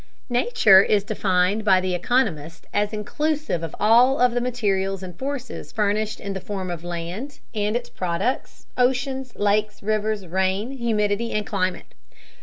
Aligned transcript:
Nature 0.31 0.81
is 0.81 1.03
defined 1.03 1.63
by 1.63 1.79
the 1.79 1.93
economist 1.93 2.65
as 2.73 2.91
inclusive 2.91 3.61
of 3.61 3.75
all 3.79 4.19
of 4.19 4.31
the 4.31 4.41
materials 4.41 5.03
and 5.03 5.15
forces 5.19 5.71
furnished 5.71 6.19
in 6.19 6.33
the 6.33 6.41
form 6.41 6.71
of 6.71 6.83
land 6.83 7.37
and 7.53 7.75
its 7.75 7.87
products, 7.91 8.65
oceans, 8.79 9.31
lakes, 9.35 9.83
rivers, 9.83 10.25
rain, 10.25 10.71
humidity, 10.71 11.31
and 11.31 11.45
climate. 11.45 11.93